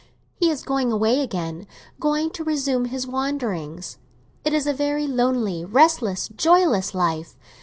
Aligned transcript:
He 0.33 0.49
is 0.49 0.63
going 0.63 0.91
away 0.91 1.19
again—going 1.21 2.31
to 2.31 2.43
resume 2.43 2.85
his 2.85 3.05
wanderings. 3.05 3.99
It 4.43 4.51
is 4.51 4.65
a 4.65 4.73
very 4.73 5.05
lonely, 5.05 5.63
restless, 5.63 6.27
joyless 6.29 6.95
life. 6.95 7.37